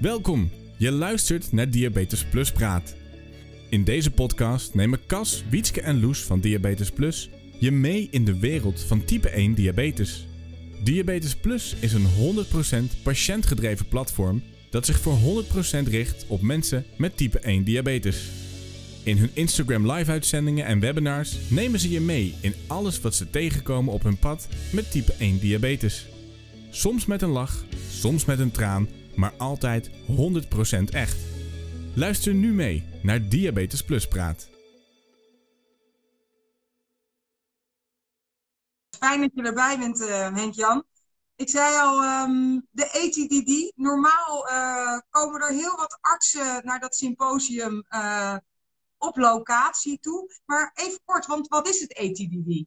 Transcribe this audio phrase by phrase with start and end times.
[0.00, 2.96] Welkom, je luistert naar Diabetes Plus Praat.
[3.68, 8.38] In deze podcast nemen Cas, Wietske en Loes van Diabetes Plus je mee in de
[8.38, 10.26] wereld van type 1 diabetes.
[10.84, 12.06] Diabetes Plus is een
[12.98, 15.44] 100% patiëntgedreven platform dat zich voor
[15.84, 18.30] 100% richt op mensen met type 1 diabetes.
[19.02, 23.30] In hun Instagram live uitzendingen en webinars nemen ze je mee in alles wat ze
[23.30, 26.06] tegenkomen op hun pad met type 1 diabetes.
[26.70, 28.88] Soms met een lach, soms met een traan,
[29.18, 29.92] maar altijd 100%
[30.90, 31.16] echt.
[31.94, 34.48] Luister nu mee naar Diabetes Plus Praat.
[38.98, 40.84] Fijn dat je erbij bent, uh, Henk-Jan.
[41.36, 43.72] Ik zei al, um, de ATDD.
[43.76, 48.36] Normaal uh, komen er heel wat artsen naar dat symposium uh,
[48.98, 50.34] op locatie toe.
[50.44, 52.64] Maar even kort, want wat is het ATDD?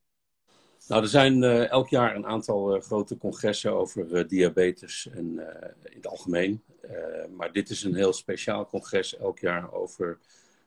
[0.88, 5.26] Nou, er zijn uh, elk jaar een aantal uh, grote congressen over uh, diabetes en,
[5.84, 6.64] in het algemeen.
[7.36, 10.20] maar dit is een heel speciaal congres elk jaar over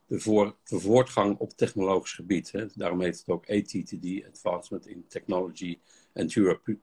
[0.07, 2.53] de, voor, de voortgang op technologisch gebied.
[2.53, 2.67] Hè.
[2.75, 5.79] Daarom heet het ook ATTD, Advancement in Technology
[6.15, 6.33] and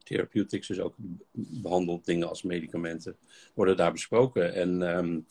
[0.03, 0.67] Therapeutics.
[0.67, 0.95] Dus ook
[1.31, 3.15] behandeld dingen als medicamenten
[3.53, 4.53] worden daar besproken.
[4.53, 5.25] En um,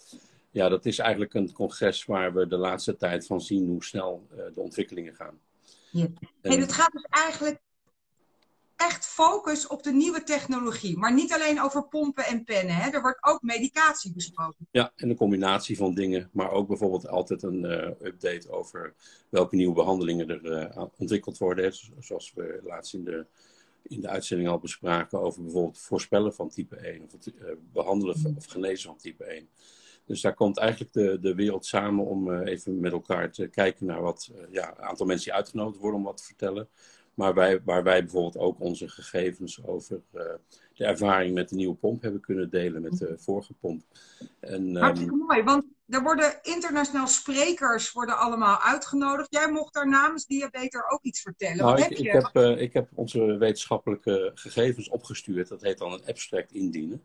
[0.50, 4.26] ja, dat is eigenlijk een congres waar we de laatste tijd van zien hoe snel
[4.54, 5.38] de ontwikkelingen gaan.
[5.90, 6.06] Ja.
[6.40, 7.60] En het gaat dus eigenlijk
[8.80, 10.98] echt focus op de nieuwe technologie.
[10.98, 12.74] Maar niet alleen over pompen en pennen.
[12.74, 12.90] Hè?
[12.90, 14.66] Er wordt ook medicatie besproken.
[14.70, 16.30] Ja, en een combinatie van dingen.
[16.32, 18.94] Maar ook bijvoorbeeld altijd een uh, update over
[19.28, 20.44] welke nieuwe behandelingen er
[20.76, 21.72] uh, ontwikkeld worden.
[21.98, 23.26] Zoals we laatst in de,
[23.82, 27.02] in de uitzending al bespraken over bijvoorbeeld voorspellen van type 1.
[27.02, 29.48] Of het uh, behandelen of genezen van type 1.
[30.04, 34.02] Dus daar komt eigenlijk de, de wereld samen om even met elkaar te kijken naar
[34.02, 36.68] wat ja, een aantal mensen die uitgenodigd worden om wat te vertellen.
[37.14, 40.22] Maar wij, waar wij bijvoorbeeld ook onze gegevens over uh,
[40.74, 43.82] de ervaring met de nieuwe pomp hebben kunnen delen met de vorige pomp.
[44.40, 49.26] En, Hartstikke um, mooi, want er worden internationaal sprekers worden allemaal uitgenodigd.
[49.30, 51.56] Jij mocht daar namens Diabeter ook iets vertellen.
[51.56, 52.04] Nou, Wat ik, heb je?
[52.04, 55.48] Ik heb, uh, ik heb onze wetenschappelijke gegevens opgestuurd.
[55.48, 57.04] Dat heet dan een abstract indienen.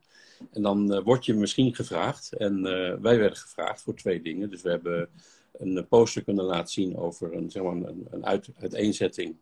[0.52, 2.34] En dan uh, word je misschien gevraagd.
[2.34, 2.62] En
[3.02, 4.50] wij werden gevraagd voor twee dingen.
[4.50, 5.10] Dus we hebben
[5.58, 9.38] een poster kunnen laten zien over een, zeg maar, een, een uit, uiteenzetting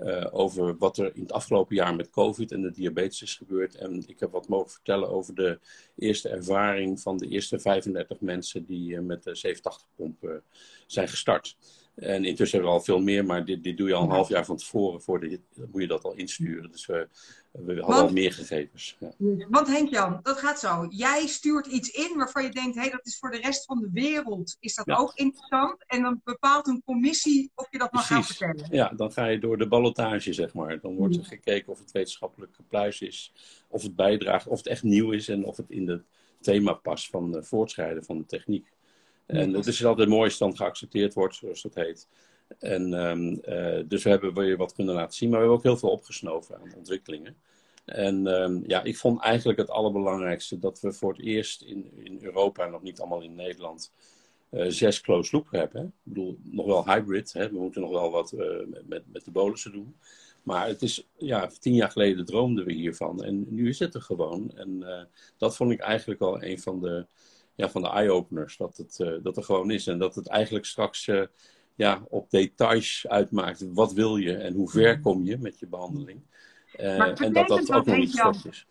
[0.00, 3.74] uh, over wat er in het afgelopen jaar met COVID en de diabetes is gebeurd.
[3.74, 5.58] En ik heb wat mogen vertellen over de
[5.96, 10.30] eerste ervaring van de eerste 35 mensen die uh, met de 780-pomp uh,
[10.86, 11.56] zijn gestart.
[12.00, 14.28] En intussen hebben we al veel meer, maar dit, dit doe je al een half
[14.28, 15.02] jaar van tevoren.
[15.02, 15.40] Voor de,
[15.72, 16.70] moet je dat al insturen.
[16.70, 17.08] Dus we,
[17.52, 18.96] we hadden Want- al meer gegevens.
[18.98, 19.12] Ja.
[19.48, 20.86] Want Henk-Jan, dat gaat zo.
[20.88, 23.78] Jij stuurt iets in waarvan je denkt, hé, hey, dat is voor de rest van
[23.80, 24.56] de wereld.
[24.60, 24.96] Is dat Ja.
[24.96, 25.84] ook interessant?
[25.86, 28.66] En dan bepaalt een commissie of je dat mag gaan vertellen.
[28.70, 30.80] Ja, dan ga je door de ballotage, zeg maar.
[30.80, 33.32] Dan wordt er gekeken of het wetenschappelijk pluis is,
[33.68, 36.02] of het bijdraagt, of het echt nieuw is en of het in het
[36.40, 38.72] thema past van het voortschrijden van de techniek.
[39.32, 42.08] En het is altijd mooi als dan geaccepteerd wordt, zoals dat heet.
[42.58, 45.70] En, ehm, eh, dus we hebben weer wat kunnen laten zien, maar we hebben ook
[45.70, 47.36] heel veel opgesnoven aan ontwikkelingen.
[47.84, 52.18] En ehm, ja, ik vond eigenlijk het allerbelangrijkste dat we voor het eerst in, in
[52.22, 53.92] Europa, nog niet allemaal in Nederland,
[54.50, 55.80] eh, zes closed loop hebben.
[55.80, 55.86] Hè.
[55.86, 57.32] Ik bedoel, nog wel hybrid.
[57.32, 57.50] Hè.
[57.50, 58.46] We moeten nog wel wat eh,
[58.86, 59.96] met- met, de bolussen doen.
[60.42, 63.24] Maar het is, ja, tien jaar geleden droomden we hiervan.
[63.24, 64.50] En nu is het er gewoon.
[64.54, 64.84] En
[65.36, 67.06] dat vond ik eigenlijk wel een van de,
[67.60, 68.56] ja, van de eye-openers.
[68.56, 69.86] Dat het eh, dat er gewoon is.
[69.86, 71.22] En dat het eigenlijk straks eh,
[71.74, 73.72] ja, op details uitmaakt.
[73.72, 76.22] Wat wil je en hoe ver kom je met je behandeling.
[76.72, 78.66] Eh, Maar en dat dat ook nog slecht is.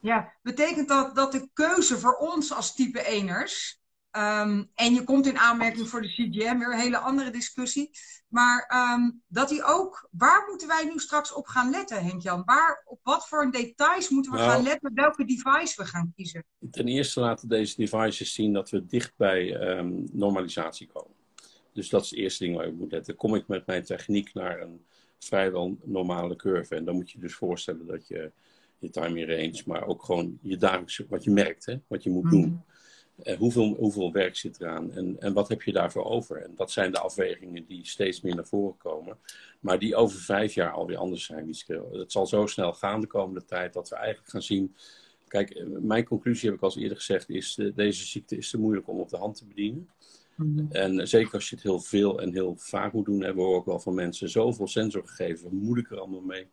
[0.00, 3.79] Ja, betekent dat dat de keuze voor ons als type 1ers.
[4.10, 7.90] Ehm, en je komt in aanmerking voor de CGM, weer een hele andere discussie.
[8.28, 12.42] Maar ehm, dat die ook, waar moeten wij nu straks op gaan letten, Henk-Jan?
[12.44, 14.50] Waar, op wat voor details moeten we Nou.
[14.50, 16.44] gaan letten, welke device we gaan kiezen?
[16.70, 21.16] Ten eerste laten deze devices zien dat we dicht bij ehm, normalisatie komen.
[21.72, 23.16] Dus dat is het eerste ding waar je moet letten.
[23.16, 24.84] Kom ik met mijn techniek naar een
[25.18, 26.74] vrijwel normale curve.
[26.74, 28.32] En dan moet je dus voorstellen dat je
[28.78, 32.30] je timing range, maar ook gewoon je dagelijkse, wat je merkt, hè, wat je moet
[32.30, 32.62] doen.
[33.22, 36.36] Eh, hoeveel, hoeveel werk zit eraan en, en wat heb je daarvoor over?
[36.36, 39.16] En dat zijn de afwegingen die steeds meer naar voren komen.
[39.60, 41.54] Maar die over vijf jaar alweer anders zijn.
[41.92, 44.74] Het zal zo snel gaan de komende tijd dat we eigenlijk gaan zien.
[45.28, 48.58] Kijk, eh, mijn conclusie heb ik al eerder gezegd, is eh, deze ziekte is te
[48.58, 49.88] moeilijk om op de hand te bedienen.
[50.70, 53.66] En zeker als je het heel veel en heel vaak moet doen, hebben we ook
[53.66, 55.42] wel van mensen zoveel sensorgegevens.
[55.42, 56.46] Wat moet ik er allemaal mee?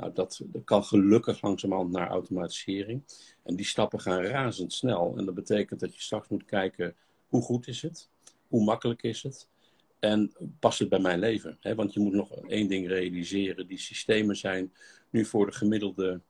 [0.00, 3.02] Nou, dat, kan gelukkig langzamerhand naar automatisering.
[3.42, 5.16] En die stappen gaan razendsnel.
[5.16, 6.94] En dat betekent dat je straks moet kijken,
[7.26, 8.08] hoe goed is het?
[8.48, 9.48] Hoe makkelijk is het?
[9.98, 11.58] En past het bij mijn leven?
[11.76, 13.66] Want je moet nog één ding realiseren.
[13.66, 14.72] Die systemen zijn
[15.10, 16.20] nu voor de gemiddelde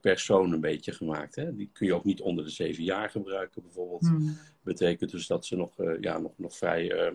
[0.00, 1.34] persoon een beetje gemaakt.
[1.34, 1.56] Hè?
[1.56, 4.06] Die kun je ook niet onder de zeven jaar gebruiken, bijvoorbeeld.
[4.06, 4.38] Hmm.
[4.62, 7.12] Betekent dus dat ze nog, uh, ja, nog, nog vrij, uh,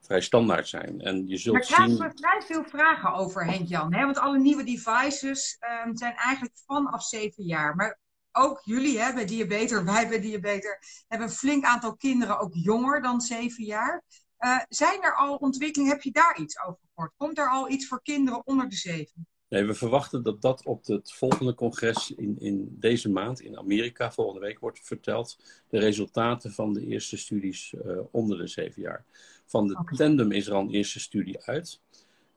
[0.00, 1.00] vrij standaard zijn.
[1.00, 2.02] En je zult maar zien...
[2.02, 3.90] er vrij veel vragen over, Henk-Jan.
[3.90, 7.74] Want alle nieuwe devices um, zijn eigenlijk vanaf zeven jaar.
[7.74, 7.98] Maar
[8.32, 10.78] ook jullie hè, bij Diabeter, wij bij Diabeter,
[11.08, 14.02] hebben een flink aantal kinderen ook jonger dan zeven jaar.
[14.38, 15.92] Uh, zijn er al ontwikkelingen?
[15.92, 17.12] Heb je daar iets over gehoord?
[17.16, 19.26] Komt er al iets voor kinderen onder de zeven?
[19.54, 24.12] Nee, we verwachten dat dat op het volgende congres in, in deze maand in Amerika
[24.12, 25.38] volgende week wordt verteld.
[25.68, 29.04] De resultaten van de eerste studies uh, onder de zeven jaar.
[29.46, 31.80] Van de tandem is er al een eerste studie uit.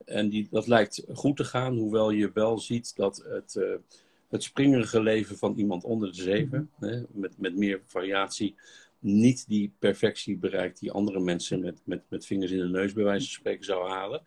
[0.05, 3.75] En die, dat lijkt goed te gaan, hoewel je wel ziet dat het, uh,
[4.29, 6.91] het springerige leven van iemand onder de zeven, mhm.
[6.91, 8.55] hè, met, met meer variatie,
[8.99, 13.03] niet die perfectie bereikt die andere mensen met, met, met vingers in de neus bij
[13.03, 14.21] wijze van spreken zouden halen.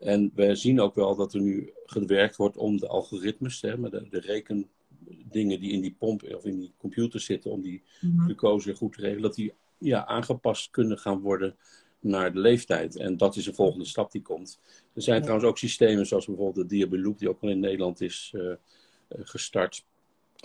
[0.00, 3.90] En we zien ook wel dat er nu gewerkt wordt om de algoritmes, hè, maar
[3.90, 8.20] de, de rekendingen die in die pomp of in die computer zitten, om die mm
[8.20, 11.56] glucose goed te regelen, dat die ja, aangepast kunnen gaan worden
[12.00, 12.96] naar de leeftijd.
[12.96, 14.60] En dat is een volgende stap die komt.
[14.94, 18.32] Er zijn trouwens ook systemen zoals bijvoorbeeld de Diabeloop, die ook al in Nederland is
[18.34, 18.54] uh,
[19.08, 19.84] gestart.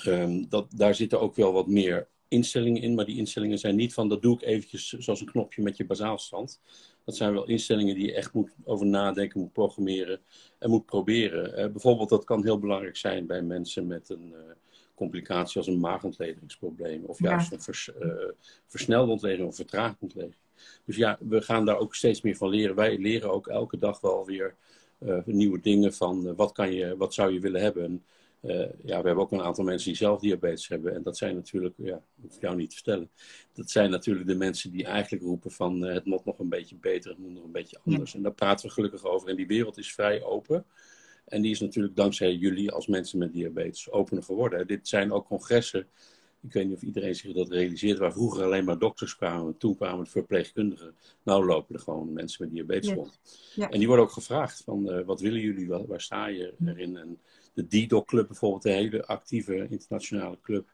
[0.05, 3.93] Um, dat, daar zitten ook wel wat meer instellingen in, maar die instellingen zijn niet
[3.93, 6.61] van dat doe ik eventjes zoals een knopje met je basaalstand.
[7.05, 10.19] Dat zijn wel instellingen die je echt moet over nadenken, moet programmeren
[10.59, 11.59] en moet proberen.
[11.59, 14.39] Uh, bijvoorbeeld, dat kan heel belangrijk zijn bij mensen met een uh,
[14.95, 17.03] complicatie als een maagontledigingsprobleem.
[17.05, 18.13] Of juist een vers, uh,
[18.65, 20.35] versnelde ontleding of vertraagde ontleding.
[20.85, 22.75] Dus ja, we gaan daar ook steeds meer van leren.
[22.75, 24.55] Wij leren ook elke dag wel weer
[25.25, 28.03] nieuwe dingen van wat, kan je, wat zou je willen hebben.
[28.41, 30.95] Uh, ja, we hebben ook een aantal mensen die zelf diabetes hebben.
[30.95, 33.09] En dat zijn natuurlijk, ja, hoef ik jou niet te vertellen.
[33.53, 36.75] Dat zijn natuurlijk de mensen die eigenlijk roepen van uh, het moet nog een beetje
[36.75, 38.15] beter, het moet nog een beetje anders.
[38.15, 39.29] En daar praten we gelukkig over.
[39.29, 40.65] En die wereld is vrij open.
[41.25, 44.67] En die is natuurlijk dankzij jullie als mensen met diabetes opener geworden.
[44.67, 45.87] Dit zijn ook congressen.
[46.41, 47.97] Ik weet niet of iedereen zich dat realiseert.
[47.97, 49.57] Waar vroeger alleen maar dokters kwamen.
[49.57, 50.95] Toen kwamen verpleegkundigen.
[51.23, 53.19] Nou lopen er gewoon mensen met diabetes rond.
[53.55, 53.69] Ja.
[53.69, 55.67] En die worden ook gevraagd van uh, wat willen jullie?
[55.67, 56.97] Waar, waar sta je erin?
[56.97, 57.19] En
[57.53, 60.69] de DDoC Club bijvoorbeeld, een hele actieve internationale club.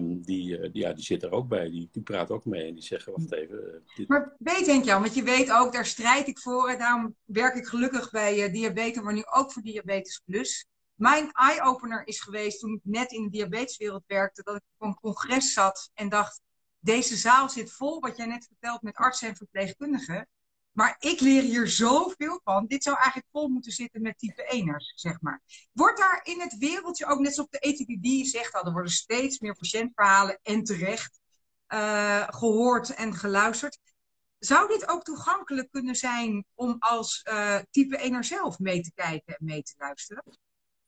[0.00, 1.70] Die, uh, die, ja, die zit er ook bij.
[1.70, 3.56] Die, die praat ook mee en die zeggen, wacht even.
[3.66, 4.08] Uh, dit...
[4.08, 6.68] Maar weet Henk Jan, want je weet ook, daar strijd ik voor.
[6.68, 10.66] En daarom werk ik gelukkig bij uh, Diabetes, maar nu ook voor Diabetes Plus.
[10.94, 14.94] Mijn eye-opener is geweest toen ik net in de diabeteswereld werkte, dat ik op een
[14.94, 16.40] congres zat en dacht,
[16.78, 20.28] deze zaal zit vol, wat jij net vertelt, met artsen en verpleegkundigen.
[20.72, 22.66] Maar ik leer hier zoveel van.
[22.66, 25.42] Dit zou eigenlijk vol moeten zitten met type 1'ers, zeg maar.
[25.72, 28.92] Wordt daar in het wereldje ook, net zoals op de ETPD zegt al, er worden
[28.92, 31.20] steeds meer patiëntverhalen en terecht
[31.68, 33.78] uh, gehoord en geluisterd.
[34.38, 39.36] Zou dit ook toegankelijk kunnen zijn om als uh, type 1er zelf mee te kijken
[39.36, 40.24] en mee te luisteren?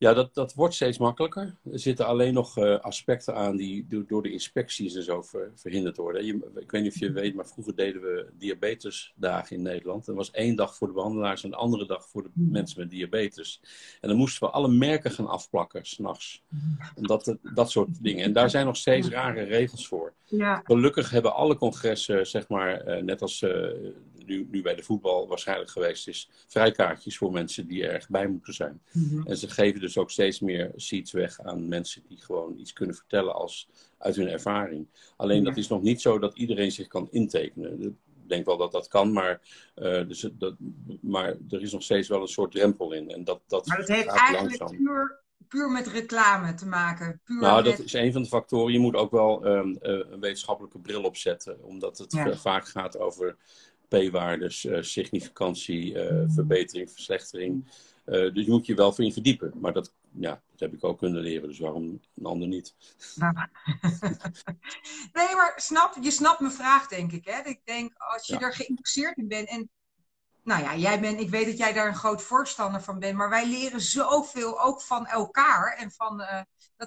[0.03, 1.55] Ja, dat, dat wordt steeds makkelijker.
[1.71, 5.51] Er zitten alleen nog uh, aspecten aan die door, door de inspecties en zo ver,
[5.55, 6.25] verhinderd worden.
[6.25, 10.07] Je, ik weet niet of je weet, maar vroeger deden we diabetesdagen in Nederland.
[10.07, 12.51] Er was één dag voor de behandelaars en een andere dag voor de hmm.
[12.51, 13.61] mensen met diabetes.
[14.01, 16.43] En dan moesten we alle merken gaan afplakken, s'nachts.
[16.95, 18.23] Dat, dat soort dingen.
[18.23, 20.13] En daar zijn nog steeds rare regels voor.
[20.23, 20.61] Ja.
[20.63, 23.67] Gelukkig hebben alle congressen, zeg maar, uh, net als uh,
[24.25, 28.27] nu, nu bij de voetbal waarschijnlijk geweest is, vrijkaartjes voor mensen die er echt bij
[28.27, 28.81] moeten zijn.
[28.91, 29.27] Mm-hmm.
[29.27, 32.95] En ze geven dus ook steeds meer seats weg aan mensen die gewoon iets kunnen
[32.95, 34.87] vertellen als, uit hun ervaring.
[35.15, 37.81] Alleen dat is nog niet zo dat iedereen zich kan intekenen.
[37.81, 39.41] Ik denk wel dat dat kan, maar,
[39.75, 40.55] uh, dus dat,
[41.01, 43.09] maar er is nog steeds wel een soort drempel in.
[43.09, 44.83] En dat, dat maar het heeft eigenlijk langzaam.
[44.83, 47.21] puur, puur met reclame te maken.
[47.23, 47.77] Puur nou, met...
[47.77, 48.73] dat is een van de factoren.
[48.73, 52.35] Je moet ook wel um, een wetenschappelijke bril opzetten, omdat het ja.
[52.35, 53.37] vaak gaat over
[53.87, 57.65] p-waardes, uh, significantie, uh, verbetering, verslechtering.
[58.05, 59.53] Uh, dus je moet je wel voor in verdiepen.
[59.55, 62.75] Maar dat, ja, dat heb ik ook kunnen leren, dus waarom een ander niet?
[65.13, 67.25] nee, maar snap, je snapt mijn vraag, denk ik.
[67.25, 67.41] Hè?
[67.49, 68.39] Ik denk, als je ja.
[68.39, 69.69] er geïnteresseerd in bent en
[70.43, 73.29] nou ja, jij bent, ik weet dat jij daar een groot voorstander van bent, maar
[73.29, 75.75] wij leren zoveel ook van elkaar.
[75.77, 76.41] En van, uh,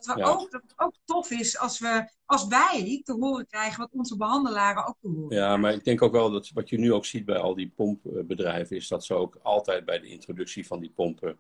[0.05, 3.81] dat, we ook, dat het ook tof is als, we, als wij te horen krijgen
[3.81, 6.79] wat onze behandelaren ook te horen Ja, maar ik denk ook wel dat wat je
[6.79, 10.67] nu ook ziet bij al die pompbedrijven, is dat ze ook altijd bij de introductie
[10.67, 11.39] van die pompen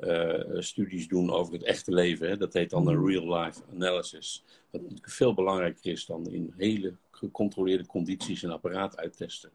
[0.00, 2.28] uh, studies doen over het echte leven.
[2.28, 2.36] Hè.
[2.36, 3.08] Dat heet dan een mm.
[3.08, 4.44] real-life analysis.
[4.70, 9.50] Wat natuurlijk veel belangrijker is dan in hele gecontroleerde condities een apparaat uittesten.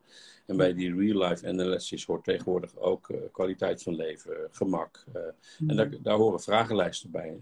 [0.45, 5.05] En bij die real-life analysis hoort tegenwoordig ook uh, kwaliteit van leven, gemak.
[5.15, 5.21] Uh,
[5.59, 5.69] mm.
[5.69, 7.37] En daar, daar, horen vragenlijsten bij.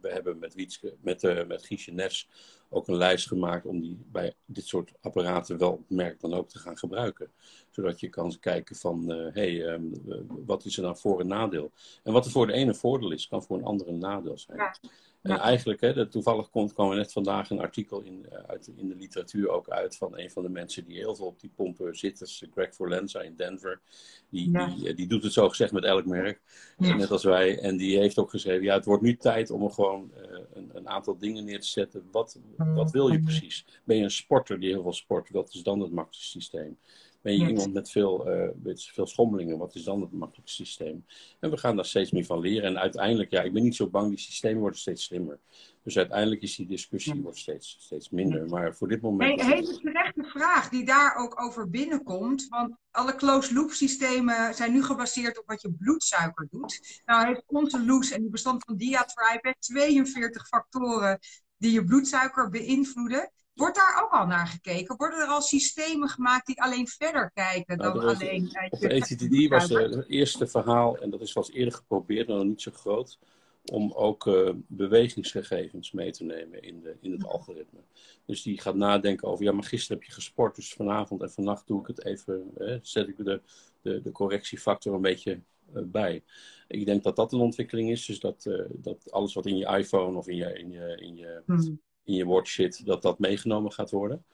[0.00, 2.28] We hebben met, Wietske, met, met Giesje Nefs
[2.68, 6.48] ook een lijst gemaakt om die bij dit soort apparaten wel op merk dan ook
[6.48, 7.30] te gaan gebruiken.
[7.70, 9.92] Zodat je kan kijken van, hé, hey, um,
[10.26, 11.70] wat is er nou voor- en nadeel?
[12.02, 14.58] En wat er voor de ene voordeel is, kan voor een andere een nadeel zijn.
[14.58, 14.74] Ja.
[15.22, 18.88] En eigenlijk, hè, toevallig komt, kwam er net vandaag een artikel in, uh, uit, in
[18.88, 21.96] de literatuur ook uit van een van de mensen die heel veel op die pompen
[21.96, 23.80] zitten, Greg Forlenza in Denver.
[24.28, 26.40] Die, die, eh, die, doet het zo gezegd met elk merk,
[26.76, 27.58] net als wij.
[27.58, 30.12] En die heeft ook geschreven, ja, het wordt nu tijd om er gewoon
[30.52, 32.08] een, een, aantal dingen neer te zetten.
[32.10, 33.66] Wat, wat wil je precies?
[33.84, 35.30] Ben je een sporter die heel veel sport?
[35.30, 36.78] Wat is dan het makkelijkste systeem?
[37.22, 39.58] Ben je iemand met veel, uh, met veel schommelingen?
[39.58, 41.04] Wat is dan het makkelijkste systeem?
[41.40, 42.68] En we gaan daar steeds meer van leren.
[42.68, 45.38] En uiteindelijk, ja, ik ben niet zo bang, die systemen worden steeds slimmer.
[45.82, 48.48] Dus uiteindelijk is die discussie wordt steeds, steeds minder.
[48.48, 49.40] Maar voor dit moment.
[49.40, 52.46] Een hele terechte vraag die daar ook over binnenkomt.
[52.48, 57.00] Want alle closed loop systemen zijn nu gebaseerd op wat je bloedsuiker doet.
[57.04, 61.18] Nou heeft onze Loes en die bestand van Diatribe 42 factoren
[61.56, 63.32] die je bloedsuiker beïnvloeden.
[63.54, 64.96] Wordt daar ook al naar gekeken?
[64.96, 68.44] Worden er al systemen gemaakt die alleen verder kijken dan nou, alleen...
[68.44, 72.28] Uh, op de ETTD was het eerste verhaal, en dat is wel eens eerder geprobeerd,
[72.28, 73.18] maar nog niet zo groot,
[73.64, 77.80] om ook uh, bewegingsgegevens mee te nemen in, de, in het algoritme.
[78.24, 81.66] Dus die gaat nadenken over, ja, maar gisteren heb je gesport, dus vanavond en vannacht
[81.66, 82.50] doe ik het even,
[82.82, 83.40] zet ik de,
[83.82, 85.40] de, de correctiefactor een beetje
[85.74, 86.22] uh, bij.
[86.68, 90.18] Ik denk dat dat een ontwikkeling is, dus dat, dat alles wat in je iPhone
[90.18, 93.72] of in je, in je, in je hmm in je watch zit, dat dat meegenomen
[93.72, 94.24] gaat worden.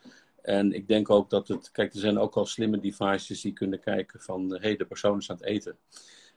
[0.42, 3.80] En ik denk ook dat het, kijk, er zijn ook al slimme devices die kunnen
[3.80, 5.78] kijken van, hé, hey, de persoon is aan het eten.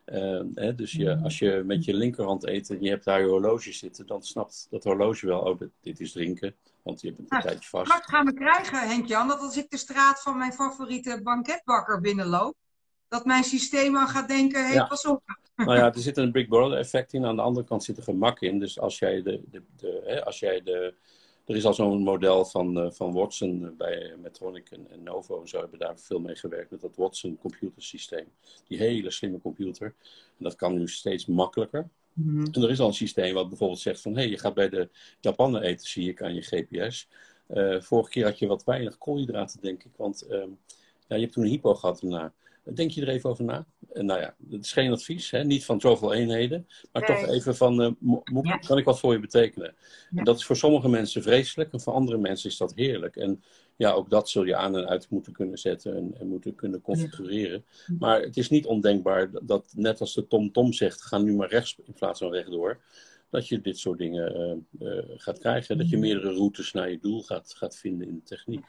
[0.05, 3.27] Uh, hè, dus je, als je met je linkerhand eet en je hebt daar je
[3.27, 7.25] horloge zitten, dan snapt dat horloge wel, oh, dit, is drinken, want je hebt een
[7.29, 7.85] nou, tijdje vast.
[7.85, 12.55] Straks gaan we krijgen, Henk-Jan, dat als ik de straat van mijn favoriete banketbakker binnenloop,
[13.07, 15.21] dat mijn systeem al gaat denken, hé, hey, pas op.
[15.55, 18.03] Nou ja, er zit een Big Brother effect in, aan de andere kant zit er
[18.03, 18.59] gemak in.
[18.59, 20.93] Dus als jij de, de, de hè, als jij de
[21.51, 25.45] er is al zo'n model van, uh, van Watson uh, bij Medtronic en, en, Novo.
[25.45, 28.25] Zo hebben daar veel mee gewerkt met dat Watson computersysteem.
[28.67, 29.93] Die hele slimme computer.
[30.37, 31.89] En dat kan nu steeds makkelijker.
[32.13, 34.13] Mm En er is al een systeem wat bijvoorbeeld zegt van...
[34.13, 34.89] hé, hey, je gaat bij de
[35.19, 37.07] Japaner eten, zie ik aan je GPS.
[37.47, 39.91] Uh, eh, vorige keer had je wat weinig koolhydraten, denk ik.
[39.95, 40.49] Want ehm,
[41.07, 42.33] ja, je hebt toen een hypo gehad daarna.
[42.63, 43.65] Denk je er even over na?
[43.93, 45.43] Uh, nou ja, het is geen advies, hè?
[45.43, 49.75] niet van zoveel eenheden, maar toch even van, uh, kan ik wat voor je betekenen?
[50.15, 53.15] En dat is voor sommige mensen vreselijk en voor andere mensen is dat heerlijk.
[53.15, 53.43] En
[53.75, 56.81] ja, ook dat zul je aan en uit moeten kunnen zetten en, en moeten kunnen
[56.81, 57.65] configureren.
[57.99, 61.49] Maar het is niet ondenkbaar dat, net als de TomTom -tom zegt, ga nu maar
[61.49, 62.79] rechts in plaats van rechtdoor,
[63.29, 65.77] dat je dit soort dingen uh, gaat krijgen.
[65.77, 68.65] Dat je meerdere routes naar je doel gaat, gaat vinden in de techniek.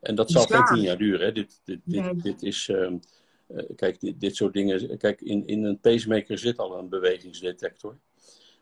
[0.00, 1.26] En dat zal geen tien jaar duren.
[1.26, 1.32] Hè?
[1.32, 2.68] Dit, dit, dit, dit is...
[2.68, 2.96] Ehm,
[3.54, 4.98] eh, kijk, dit, dit, soort dingen.
[4.98, 7.98] Kijk, in, in een pacemaker zit al een bewegingsdetector.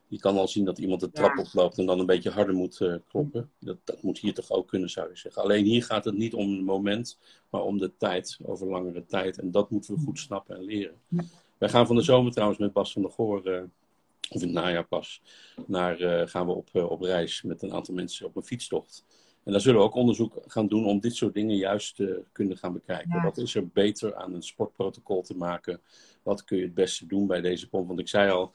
[0.09, 2.81] Die kan al zien dat iemand de trap oploopt en dan een beetje harder moet
[2.81, 3.51] uh, kloppen.
[3.61, 5.43] Dat, dat moet hier toch ook kunnen, zou je zeggen.
[5.43, 7.19] Alleen hier gaat het niet om het moment,
[7.51, 9.39] maar om de tijd, over langere tijd.
[9.39, 11.01] En dat moeten we goed snappen en leren.
[11.59, 13.63] Wij gaan van de zomer trouwens met Bas van der Goor, uh,
[14.31, 15.23] of in het najaar pas,
[15.67, 19.05] naar, gaan we op, op reis met een aantal mensen op een fietstocht.
[19.49, 22.57] En daar zullen we ook onderzoek gaan doen om dit soort dingen juist te kunnen
[22.57, 23.23] gaan bekijken.
[23.23, 25.81] Wat is er beter aan een sportprotocol te maken?
[26.23, 27.87] Wat kun je het beste doen bij deze pomp?
[27.87, 28.53] Want ik zei al,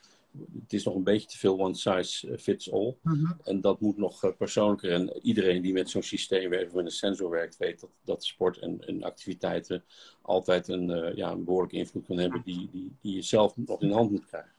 [0.61, 2.95] het is nog een beetje te veel one size fits all.
[3.01, 3.31] Mhm.
[3.43, 4.91] En dat moet nog eh, persoonlijker.
[4.91, 8.23] En iedereen die met zo'n systeem werkt of met een sensor werkt, weet dat, dat
[8.23, 9.83] sport en, en activiteiten
[10.21, 13.81] altijd een, uh, ja, een behoorlijke invloed kunnen hebben die, die, die je zelf nog
[13.81, 14.51] in de hand moet krijgen.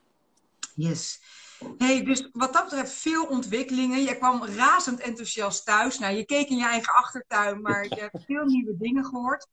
[0.75, 1.21] Yes
[1.79, 4.03] hey, dus wat dat betreft veel ontwikkelingen.
[4.03, 5.99] Je kwam razend enthousiast thuis.
[5.99, 9.47] Nou, je keek in je eigen achtertuin, maar je hebt veel nieuwe dingen gehoord.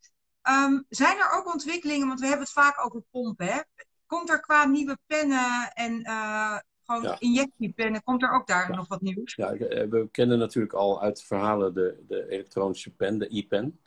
[0.49, 3.59] Um, zijn er ook ontwikkelingen, want we hebben het vaak over pompen, hè?
[4.05, 9.01] Komt er qua nieuwe pennen en uh, gewoon injectiepennen, komt er ook daar nog wat
[9.01, 9.35] nieuws?
[9.35, 13.79] Ja, eh, we kennen natuurlijk al uit verhalen de, de elektronische pen, de e-pen.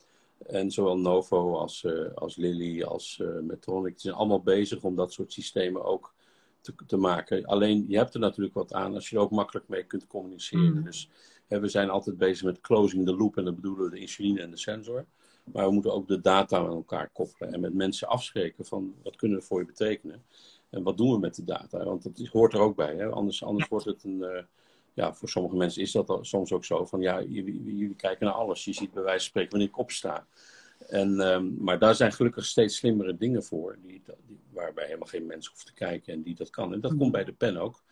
[0.46, 5.12] En zowel Novo als, uh, als Lilly als uh, Medtronic zijn allemaal bezig om dat
[5.12, 6.14] soort systemen ook
[6.64, 7.44] te, te, maken.
[7.44, 10.76] Alleen je hebt er natuurlijk wat aan als je er ook makkelijk mee kunt communiceren.
[10.76, 10.84] Mm.
[10.84, 11.10] Dus
[11.46, 14.40] hè, we zijn altijd bezig met closing the loop en dat bedoelen we de insuline
[14.40, 15.06] en de sensor.
[15.52, 19.16] Maar we moeten ook de data met elkaar koppelen en met mensen afspreken van wat
[19.16, 20.22] kunnen we voor je betekenen.
[20.70, 21.84] En wat doen we met de data?
[21.84, 22.94] Want dat hoort er ook bij.
[22.96, 23.08] Hè?
[23.08, 24.18] Anders, anders wordt het een.
[24.18, 24.42] Uh,
[24.94, 28.34] ja, voor sommige mensen is dat soms ook zo van ja, jullie, jullie, kijken naar
[28.34, 28.64] alles.
[28.64, 30.26] Je ziet bij wijze van spreken wanneer ik opsta.
[30.88, 35.26] En, um, maar daar zijn gelukkig steeds slimmere dingen voor, die, die, waarbij helemaal geen
[35.26, 36.72] mens hoeft te kijken en die dat kan.
[36.72, 37.82] En dat komt bij de pen ook.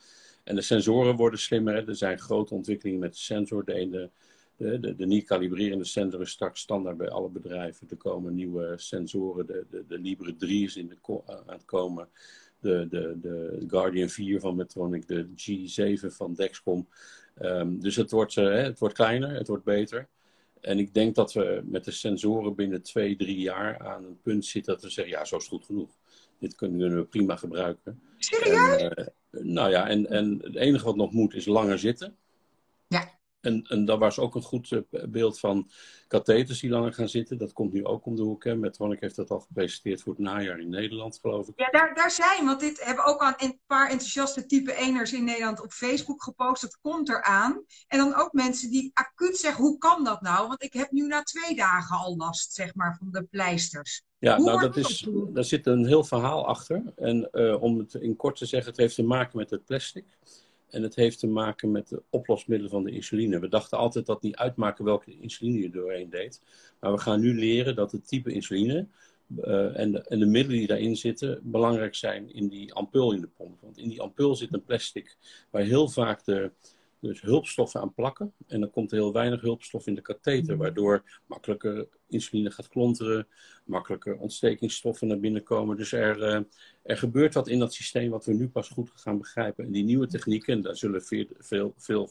[0.44, 1.88] En de sensoren worden slimmer.
[1.88, 3.64] Er zijn grote ontwikkelingen met de sensor.
[3.64, 4.10] De, ene,
[4.56, 7.86] de, de, de niet kalibrerende sensor is straks standaard bij alle bedrijven.
[7.90, 9.46] Er komen nieuwe sensoren.
[9.46, 12.08] De, de, de Libre 3 is in de, aan het komen.
[12.60, 15.08] De, de, de Guardian 4 van Medtronic.
[15.08, 16.88] De G7 van Dexcom.
[17.42, 20.08] Um, dus het wordt, uh, het wordt kleiner, het wordt beter.
[20.62, 24.44] En ik denk dat we met de sensoren binnen twee, drie jaar aan een punt
[24.44, 25.90] zitten dat we zeggen, ja, zo is het goed genoeg.
[26.38, 28.02] Dit kunnen we prima gebruiken.
[28.18, 28.82] Serieus?
[28.82, 28.92] En,
[29.30, 32.16] uh, Nou ja, en, en het enige wat nog moet is langer zitten.
[33.42, 35.70] En, en daar was ook een goed eh, beeld van
[36.08, 37.38] katheters die langer gaan zitten.
[37.38, 38.44] Dat komt nu ook om de hoek.
[38.44, 38.56] Hè.
[38.56, 41.52] Medtronic heeft dat al gepresenteerd voor het najaar in Nederland, geloof ik.
[41.56, 45.24] Ja, daar, daar zijn, want dit hebben ook al een paar enthousiaste type 1'ers in
[45.24, 46.62] Nederland op Facebook gepost.
[46.62, 47.64] Dat komt eraan.
[47.86, 50.48] En dan ook mensen die acuut zeggen, hoe kan dat nou?
[50.48, 54.02] Want ik heb nu na twee dagen al last, zeg maar, van de pleisters.
[54.18, 56.82] Ja, Hoe nou, dat is, daar zit een heel verhaal achter.
[56.96, 60.04] En eh, om het in kort te zeggen, het heeft te maken met het plastic.
[60.72, 63.38] En het heeft te maken met de oplosmiddelen van de insuline.
[63.38, 66.40] We dachten altijd dat niet uitmaken welke insuline je doorheen deed.
[66.80, 68.86] Maar we gaan nu leren dat het type insuline
[69.40, 73.20] eh, en, de, en de middelen die daarin zitten belangrijk zijn in die ampul in
[73.20, 73.60] de pomp.
[73.60, 75.16] Want in die ampul zit een plastic
[75.50, 76.50] waar heel vaak de
[77.02, 78.32] dus hulpstoffen aan plakken.
[78.46, 83.26] En dan komt er heel weinig hulpstof in de katheter, waardoor makkelijker insuline gaat klonteren,
[83.64, 85.76] makkelijker ontstekingsstoffen naar binnen komen.
[85.76, 86.40] Dus er, eh,
[86.82, 89.64] er gebeurt wat in dat systeem wat we nu pas goed gaan begrijpen.
[89.64, 92.10] En die nieuwe technieken, en daar zullen veel, veel, veel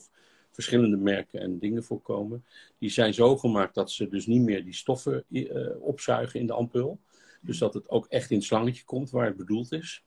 [0.50, 2.44] verschillende merken en dingen voor komen,
[2.78, 6.52] die zijn zo gemaakt dat ze dus niet meer die stoffen eh, opzuigen in de
[6.52, 7.00] ampul.
[7.40, 10.02] Dus dat het ook echt in het slangetje komt waar het bedoeld is.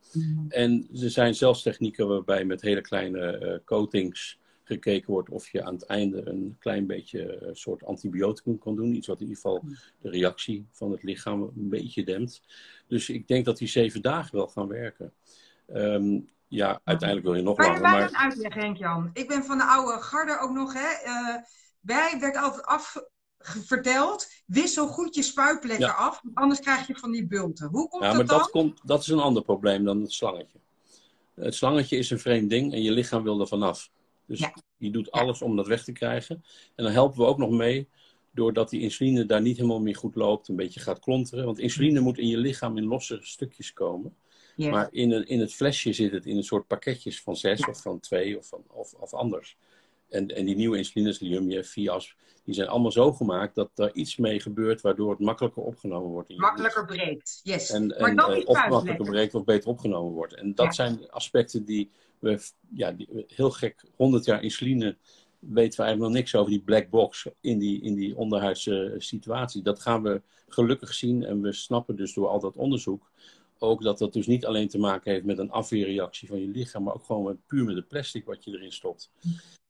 [0.47, 5.63] En er zijn zelfs technieken waarbij met hele kleine eh, coatings gekeken wordt of je
[5.63, 8.95] aan het einde een klein beetje een soort antibioticum kan doen.
[8.95, 9.63] Iets wat in ieder geval
[10.01, 12.41] de reactie van het lichaam een beetje dempt.
[12.87, 15.13] Dus ik denk dat die zeven dagen wel gaan werken.
[15.67, 19.09] Ehm, ja, uiteindelijk wil je nog je langer, maar dat uitleggen, Henk-Jan?
[19.13, 21.03] Ik ben van de oude garde ook nog, hè.
[21.03, 21.35] Eh,
[21.79, 22.95] wij werd altijd af
[23.37, 25.93] ge- verteld, wissel goed je spuitplekken Ja.
[25.93, 27.67] af, anders krijg je van die bulten.
[27.67, 28.37] Hoe komt Ja, dat maar dan?
[28.37, 30.59] dat, komt, dat is een ander probleem dan het slangetje.
[31.35, 33.89] Het slangetje is een vreemd ding en je lichaam wil er vanaf.
[34.27, 34.53] Dus Ja.
[34.77, 36.43] je doet alles om dat weg te krijgen.
[36.75, 37.87] En dan helpen we ook nog mee
[38.31, 41.45] doordat die insuline daar niet helemaal meer goed loopt, een beetje gaat klonteren.
[41.45, 44.15] Want insuline moet in je lichaam in losse stukjes komen.
[44.55, 44.71] Yes.
[44.71, 47.67] Maar in, een, in het flesje zit het in een soort pakketjes van zes Ja.
[47.67, 49.57] of van twee of, van, of, of anders.
[50.09, 54.17] En, en die nieuwe insulines, Liumje, Fias, die zijn allemaal zo gemaakt dat er iets
[54.17, 56.29] mee gebeurt waardoor het makkelijker opgenomen wordt.
[56.29, 57.69] In je Makkelijker breekt, yes.
[57.71, 60.33] en, maar en dan eh, of makkelijker bereikt of beter opgenomen wordt.
[60.35, 60.71] En dat Ja.
[60.71, 62.39] zijn aspecten die we,
[62.73, 64.97] ja, die, heel gek, 100 jaar insuline,
[65.39, 69.61] weten we eigenlijk nog niks over die black box in die, in die onderhuidse situatie.
[69.61, 73.11] Dat gaan we gelukkig zien en we snappen dus door al dat onderzoek
[73.59, 76.83] ook dat dat dus niet alleen te maken heeft met een afweerreactie van je lichaam,
[76.83, 79.11] maar ook gewoon met, puur met het plastic wat je erin stopt.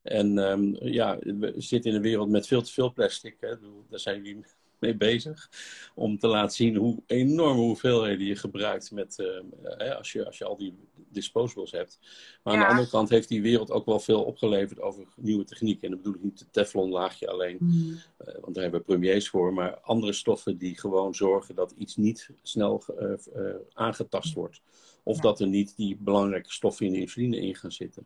[0.02, 3.38] En ehm, ja, we zitten in een wereld met veel te veel plastic.
[3.40, 3.56] Hè.
[3.90, 4.46] Daar zijn jullie
[4.80, 5.50] mee bezig.
[5.96, 9.28] Om te laten zien hoe enorme hoeveelheden je gebruikt met, eh,
[9.64, 10.74] hè, als, je, als je al die
[11.10, 12.00] disposables hebt.
[12.44, 15.84] Maar aan de andere kant heeft die wereld ook wel veel opgeleverd over nieuwe technieken.
[15.84, 18.00] En dan bedoel ik niet het Teflon laagje alleen, Hmm.
[18.18, 19.54] eh, want daar hebben we premiers voor.
[19.54, 24.62] Maar andere stoffen die gewoon zorgen dat iets niet snel eh, eh, aangetast wordt.
[25.04, 25.22] Of Ja.
[25.22, 28.06] dat er niet die belangrijke stoffen in de insuline in gaan zitten.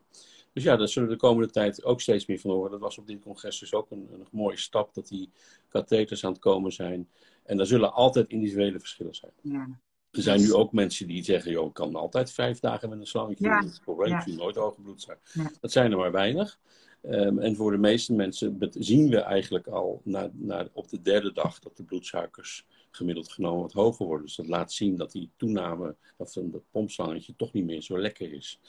[0.60, 2.72] Dus ja, daar zullen we de komende tijd ook steeds meer van horen.
[2.72, 5.30] Dat was op dit congres dus ook een, een mooie stap dat die
[5.68, 7.10] katheters aan het komen zijn.
[7.44, 9.32] En daar zullen altijd individuele verschillen zijn.
[9.42, 9.68] Ja.
[10.12, 13.08] Er zijn nu ook mensen die zeggen, joh, ik kan altijd vijf dagen met een
[13.08, 13.60] slangetje Ja.
[13.60, 14.24] Het probleem Ja.
[14.26, 15.32] nooit hoge bloedsuiker.
[15.34, 15.52] Ja.
[15.62, 16.60] Dat zijn er maar weinig.
[17.02, 21.32] Ehm, en voor de meeste mensen zien we eigenlijk al na, na, op de derde
[21.32, 24.26] dag dat de bloedsuikers gemiddeld genomen wat hoger worden.
[24.26, 28.34] Dus dat laat zien dat die toename van dat pompslangetje toch niet meer zo lekker
[28.34, 28.60] is.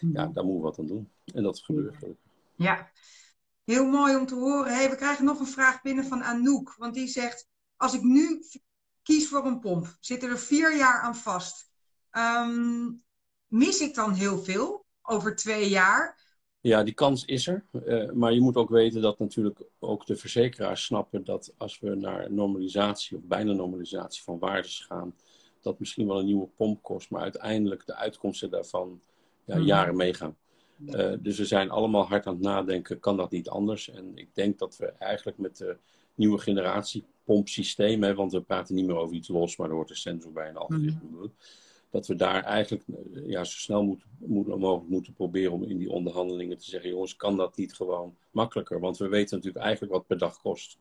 [0.00, 1.10] Ja, daar moeten we wat aan doen.
[1.34, 2.24] En dat gebeurt gelukkig.
[2.56, 2.90] Ja,
[3.64, 4.74] heel mooi om te horen.
[4.74, 6.74] Hey, we krijgen nog een vraag binnen van Anouk.
[6.76, 8.44] Want die zegt, als ik nu
[9.02, 11.70] kies voor een pomp, zitten er vier jaar aan vast.
[12.10, 12.90] Ehm,
[13.46, 16.18] mis ik dan heel veel over twee jaar?
[16.60, 17.64] Ja, die kans is er.
[17.86, 21.94] Eh, maar je moet ook weten dat natuurlijk ook de verzekeraars snappen dat als we
[21.94, 25.14] naar normalisatie of bijna normalisatie van waardes gaan,
[25.60, 29.00] dat misschien wel een nieuwe pomp kost, maar uiteindelijk de uitkomsten daarvan
[29.44, 29.64] ja, Mhm.
[29.64, 30.36] jaren meegaan.
[30.86, 33.90] Eh, dus we zijn allemaal hard aan het nadenken, kan dat niet anders?
[33.90, 35.76] En ik denk dat we eigenlijk met de
[36.14, 39.90] nieuwe generatie pompsysteem, hè, want we praten niet meer over iets los, maar er hoort
[39.90, 41.30] een sensor bij en algoritme.
[41.90, 45.78] Dat we daar eigenlijk eh, ja, zo snel moet, moet, mogelijk moeten proberen om in
[45.78, 48.80] die onderhandelingen te zeggen: jongens, kan dat niet gewoon makkelijker?
[48.80, 50.78] Want we weten natuurlijk eigenlijk wat per dag kost.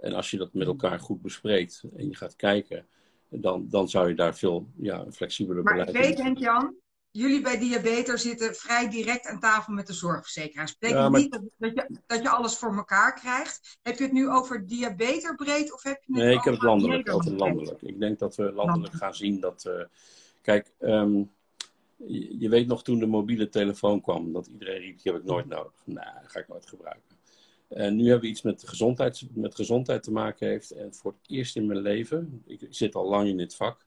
[0.00, 2.86] En als je dat met elkaar goed bespreekt en je gaat kijken,
[3.28, 6.74] dan, dan zou je daar veel ja, een flexibeler Maar ik beleid weet, Henk-Jan,
[7.10, 10.78] jullie bij Diabetes zitten vrij direct aan tafel met de zorgverzekeraars.
[10.78, 13.78] Betekent Ja, maar- niet dat, dat, je, dat je alles voor elkaar krijgt.
[13.82, 17.08] Heb je het nu over diabeterbreed of heb je het Nee, ik heb het landelijk,
[17.08, 17.82] altijd landelijk.
[17.82, 18.94] Ik denk dat we landelijk Landelijk.
[18.96, 19.64] gaan zien dat.
[19.64, 19.84] eh,
[20.46, 21.22] kijk, ehm,
[22.38, 25.46] je, weet nog toen de mobiele telefoon kwam, dat iedereen riep: die heb ik nooit
[25.46, 25.82] nodig.
[25.84, 27.16] Dat ga ik nooit gebruiken.
[27.68, 30.70] En nu hebben we iets met gezondheid, met gezondheid te maken heeft.
[30.70, 33.86] En voor het eerst in mijn leven, ik zit al lang in dit vak,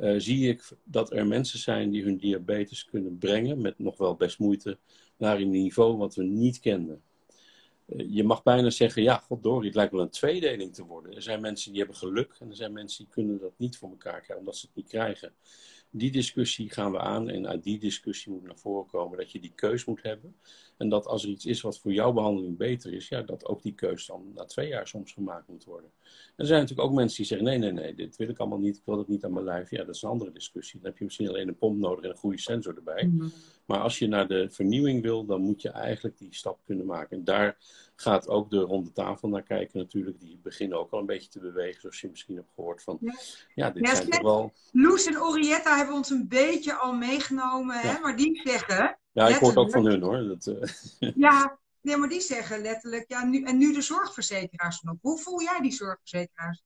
[0.00, 4.14] uh, zie ik dat er mensen zijn die hun diabetes kunnen brengen, met nog wel
[4.14, 4.78] best moeite,
[5.16, 7.02] naar een niveau wat we niet kenden.
[7.86, 11.14] Uh, je mag bijna zeggen, ja, goddorie, het lijkt wel een tweedeling te worden.
[11.14, 13.90] Er zijn mensen die hebben geluk en er zijn mensen die kunnen dat niet voor
[13.90, 15.32] elkaar krijgen, omdat ze het niet krijgen
[15.96, 19.40] die discussie gaan we aan en uit die discussie moet naar voren komen dat je
[19.40, 20.36] die keus moet hebben.
[20.76, 23.62] En dat als er iets is wat voor jouw behandeling beter is, ja, dat ook
[23.62, 25.90] die keus dan na twee jaar soms gemaakt moet worden.
[26.04, 28.58] En er zijn natuurlijk ook mensen die zeggen, nee, nee, nee, dit wil ik allemaal
[28.58, 29.70] niet, ik wil het niet aan mijn lijf.
[29.70, 30.80] Ja, dat is een andere discussie.
[30.80, 33.04] Dan heb je misschien alleen een pomp nodig en een goede sensor erbij.
[33.04, 33.28] Mhm.
[33.64, 37.16] Maar als je naar de vernieuwing wil, dan moet je eigenlijk die stap kunnen maken.
[37.16, 37.56] En daar
[37.96, 40.20] gaat ook de ronde tafel naar kijken natuurlijk.
[40.20, 42.82] Die beginnen ook al een beetje te bewegen, zoals je misschien hebt gehoord.
[42.82, 42.98] Van,
[43.54, 44.52] ja, dit zijn toch wel...
[44.72, 48.00] Loes en Orietta hebben ons een beetje al meegenomen, hè?
[48.00, 48.98] maar die zeggen...
[49.14, 50.24] Ja, ik hoor ook van hun hoor.
[50.24, 51.12] Dat, uh...
[51.14, 54.96] Ja, nee, maar die zeggen letterlijk, ja, nu, en nu de zorgverzekeraars nog.
[55.00, 56.62] Hoe voel jij die zorgverzekeraars?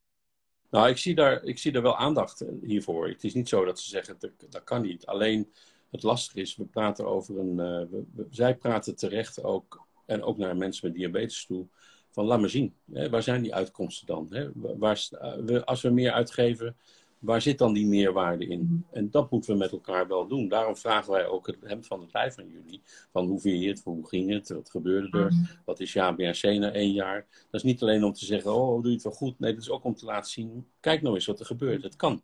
[0.69, 3.07] Nou, ik zie, daar, ik zie daar wel aandacht hiervoor.
[3.07, 5.05] Het is niet zo dat ze zeggen, dat, dat kan niet.
[5.05, 5.53] Alleen
[5.91, 7.49] het lastige is, we praten over een.
[7.49, 11.67] Uh, we, zij praten terecht ook, en ook naar mensen met diabetes toe,
[12.11, 14.27] van laat maar zien, hè, waar zijn die uitkomsten dan?
[14.29, 14.49] Hè?
[14.53, 15.07] Waar,
[15.45, 16.77] we, als we meer uitgeven,
[17.19, 18.61] waar zit dan die meerwaarde in?
[18.61, 18.97] Mhm.
[18.97, 20.47] En dat moeten we met elkaar wel doen.
[20.47, 22.81] Daarom vragen wij ook het hemd van het lijf van jullie.
[23.11, 25.43] Van hoe vind je het, hoe ging het, wat gebeurde er, mhm.
[25.65, 27.27] wat is jaar BRC na één jaar?
[27.29, 29.39] Dat is niet alleen om te zeggen, oh, doe je het wel goed.
[29.39, 31.83] Nee, dat is ook om te laten zien, kijk nou eens wat er gebeurt.
[31.83, 32.21] Het kan.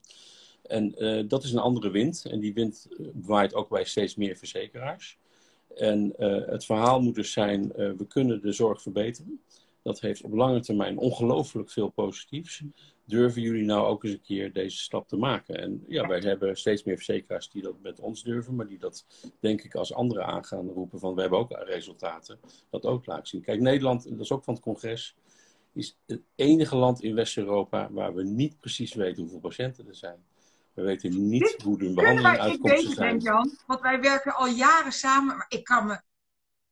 [0.63, 2.25] En uh, dat is een andere wind.
[2.25, 5.17] En die wind eh, waait ook bij steeds meer verzekeraars.
[5.75, 9.41] En uh, het verhaal moet dus zijn, we kunnen de zorg verbeteren.
[9.85, 12.63] Dat heeft op lange termijn ongelooflijk veel positiefs.
[13.05, 15.55] Durven jullie nou ook eens een keer deze stap te maken?
[15.55, 19.05] En ja, wij hebben steeds meer verzekeraars die dat met ons durven, maar die dat
[19.39, 22.39] denk ik als anderen aan gaan roepen van we hebben ook resultaten.
[22.69, 23.41] Dat ook laten zien.
[23.41, 25.15] Kijk, Nederland, dat is ook van het congres,
[25.73, 30.25] is het enige land in West-Europa waar we niet precies weten hoeveel patiënten er zijn.
[30.73, 33.19] We weten niet hoe de behandeling uitkomsten zijn.
[33.19, 35.37] Jan, want wij werken al jaren samen.
[35.37, 36.01] Maar ik kan me...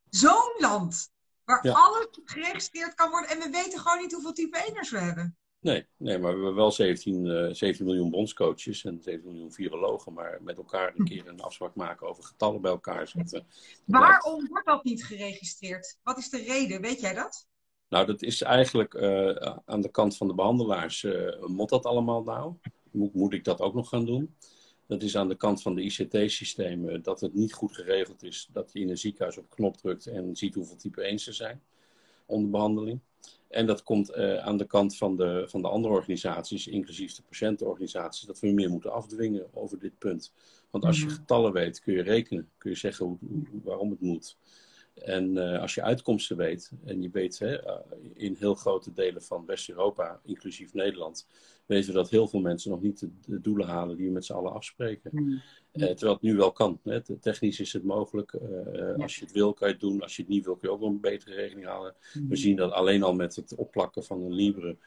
[0.10, 1.12] Zo'n land
[1.62, 3.30] waar alles geregistreerd kan worden.
[3.30, 5.38] En we weten gewoon niet hoeveel type 1'ers we hebben.
[5.60, 10.13] Nee, nee, maar we hebben wel 17, uh, 17 miljoen bondscoaches en 17 miljoen virologen.
[10.13, 13.48] Maar met elkaar een keer een afspraak maken over getallen bij elkaar zetten.
[13.86, 16.00] Waarom wordt dat niet geregistreerd?
[16.04, 16.82] Wat is de reden?
[16.82, 17.48] Weet jij dat?
[17.89, 21.04] Nou, dat is eigenlijk uh, aan de kant van de behandelaars.
[21.04, 22.54] Uh, moet dat allemaal nou?
[22.94, 24.36] moet, moet ik dat ook nog gaan doen?
[24.88, 28.69] Dat is aan de kant van de ICT-systemen dat het niet goed geregeld is dat
[28.74, 31.62] je in een ziekenhuis op knop drukt en ziet hoeveel type 1 er zijn
[32.26, 33.00] onder behandeling.
[33.48, 37.22] En dat komt uh, aan de kant van de, van de andere organisaties, inclusief de
[37.22, 40.34] patiëntenorganisaties, dat we meer moeten afdwingen over dit punt.
[40.69, 41.13] Want als je mhm.
[41.13, 43.17] getallen weet, kun je rekenen, kun je zeggen hoe,
[43.63, 44.38] waarom het moet.
[44.94, 47.76] En uh, als je uitkomsten weet, en je weet hè, uh,
[48.14, 51.28] in heel grote delen van West-Europa, inclusief Nederland,
[51.66, 54.34] weten we dat heel veel mensen nog niet de, doelen halen die we met z'n
[54.34, 55.12] allen afspreken.
[55.14, 55.42] Mm.
[55.74, 56.80] Uh, terwijl het nu wel kan.
[56.84, 57.20] Hè.
[57.20, 58.38] Technisch is het mogelijk.
[58.74, 58.94] Ja.
[58.94, 60.02] Als je het wil, kan je het doen.
[60.02, 61.96] Als je het niet wil, kun je ook wel een betere regeling halen.
[62.14, 62.30] Mm.
[62.30, 64.78] We zien dat alleen al met het opplakken van een Libre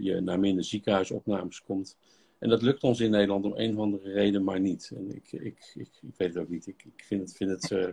[0.00, 1.96] je naar minder ziekenhuisopnames komt.
[2.42, 4.92] En dat lukt ons in Nederland om een of andere reden maar niet.
[4.94, 6.66] En ik, ik, ik, ik weet het ook niet.
[6.66, 7.86] Ik, ik vind het, vind het uh,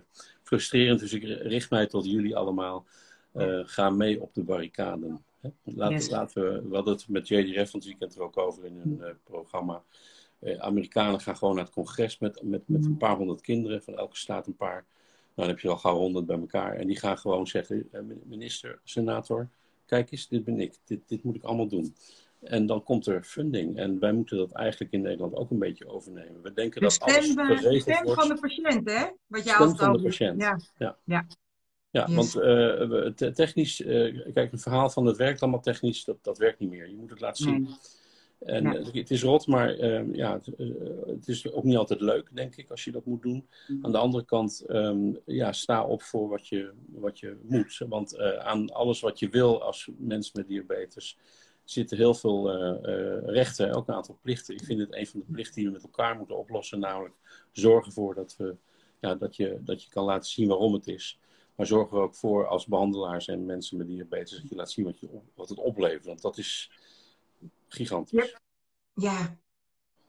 [0.43, 0.99] frustrerend.
[0.99, 2.85] Dus ik richt mij tot jullie allemaal.
[3.35, 5.23] Uh, ga mee op de barricaden.
[5.63, 6.09] Laten, yes.
[6.09, 8.97] laten we, we hadden het met JDRF van het weekend er ook over in hun
[9.01, 9.83] uh, programma.
[10.57, 13.83] Amerikanen gaan gewoon naar het congres met, met, met een paar honderd kinderen.
[13.83, 14.73] Van elke staat een paar.
[14.83, 14.83] Nou,
[15.35, 16.75] dan heb je al gauw honderd bij elkaar.
[16.75, 17.89] En die gaan gewoon zeggen,
[18.23, 19.49] minister, senator,
[19.85, 20.73] kijk eens, dit ben ik.
[20.85, 21.95] Dit, dit moet ik allemaal doen.
[22.41, 23.77] En dan komt er funding.
[23.77, 26.41] En wij moeten dat eigenlijk in Nederland ook een beetje overnemen.
[26.41, 28.21] We denken dat alles geregeld stem wordt.
[28.21, 29.05] van de patiënt, hè?
[29.27, 30.59] Wat jij stem van de patiënt, ja.
[30.77, 30.97] ja.
[31.03, 31.27] ja.
[31.89, 36.37] ja want uh, technisch, uh, kijk, het verhaal van het werkt allemaal technisch, dat, dat
[36.37, 36.89] werkt niet meer.
[36.89, 37.61] Je moet het laten zien.
[37.61, 37.73] Nee.
[38.39, 38.81] En ja.
[38.91, 40.45] het is rot, maar uh, ja, het,
[41.05, 43.47] het, is ook niet altijd leuk, denk ik, als je dat moet doen.
[43.67, 43.85] Mm.
[43.85, 47.81] Aan de andere kant, um, ja, sta op voor wat je, wat je moet.
[47.89, 51.17] Want aan alles wat je wil als mens met diabetes,
[51.71, 54.55] zitten heel veel uh, uh, rechten, ook een aantal plichten.
[54.55, 57.15] Ik vind het een van de plichten die we met elkaar moeten oplossen, namelijk
[57.51, 58.55] zorgen ervoor dat, we,
[58.99, 61.19] ja, dat, je, dat je kan laten zien waarom het is.
[61.55, 64.85] Maar zorg er ook voor als behandelaars en mensen met diabetes dat je laat zien
[64.85, 66.05] wat, je, wat het oplevert.
[66.05, 66.71] Want dat is
[67.67, 68.37] gigantisch.
[68.93, 69.37] Ja,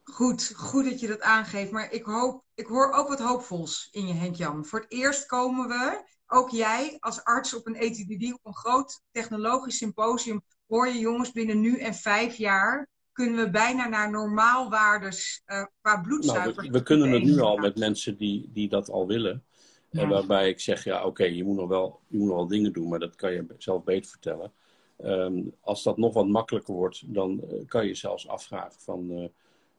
[0.03, 0.53] goed.
[0.55, 1.71] Goed dat je dat aangeeft.
[1.71, 4.65] Maar ik, hoop, ik hoor ook wat hoopvols in je, Henk-Jan.
[4.65, 9.01] Voor het eerst komen we, ook jij als arts op een ETDD, op een groot
[9.11, 15.43] technologisch symposium hoor je jongens, binnen nu en vijf jaar kunnen we bijna naar normaalwaardes
[15.47, 16.55] uh, qua bloedsuiker.
[16.55, 19.45] Nou, we, we, kunnen het nu al met mensen die, die dat al willen.
[19.89, 20.01] Ja.
[20.01, 22.73] En waarbij ik zeg, ja oké, je moet nog wel je moet nog wel dingen
[22.73, 24.53] doen, maar dat kan je zelf beter vertellen.
[24.97, 29.11] Um, als dat nog wat makkelijker wordt, dan uh, kan je zelfs afvragen van...
[29.11, 29.27] Uh,